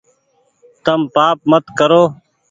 [0.83, 2.03] تم پآپ مت ڪرو